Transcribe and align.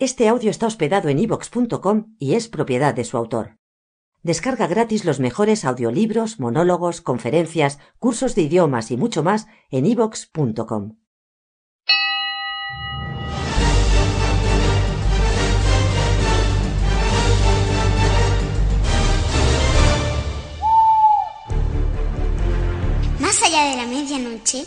Este 0.00 0.28
audio 0.28 0.48
está 0.48 0.68
hospedado 0.68 1.08
en 1.08 1.18
ivox.com 1.18 2.14
y 2.20 2.34
es 2.34 2.46
propiedad 2.46 2.94
de 2.94 3.02
su 3.02 3.16
autor. 3.16 3.58
Descarga 4.22 4.68
gratis 4.68 5.04
los 5.04 5.18
mejores 5.18 5.64
audiolibros, 5.64 6.38
monólogos, 6.38 7.00
conferencias, 7.00 7.80
cursos 7.98 8.36
de 8.36 8.42
idiomas 8.42 8.92
y 8.92 8.96
mucho 8.96 9.24
más 9.24 9.48
en 9.72 9.86
ivox.com. 9.86 10.98
Más 23.18 23.42
allá 23.42 23.64
de 23.64 23.76
la 23.76 23.86
medianoche, 23.88 24.64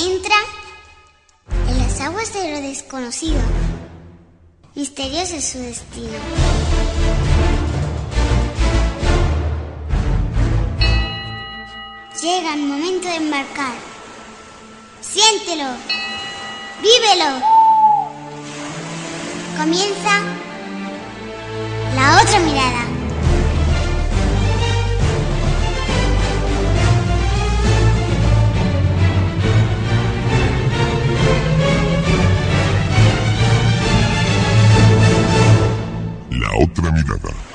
adentra 0.00 0.34
en 1.68 1.78
las 1.78 2.00
aguas 2.00 2.32
de 2.32 2.50
lo 2.50 2.60
desconocido. 2.62 3.40
Misterioso 4.74 5.36
es 5.36 5.44
su 5.44 5.58
destino. 5.58 6.18
Llega 12.22 12.54
el 12.54 12.62
momento 12.62 13.08
de 13.08 13.16
embarcar. 13.16 13.74
Siéntelo. 15.02 15.68
Vívelo. 16.80 17.44
Comienza 19.58 20.22
la 21.94 22.22
otra 22.22 22.38
mirada. 22.40 22.89
Otra 36.62 36.92
mirada. 36.92 37.49